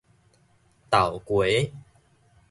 [0.89, 1.71] 豆膎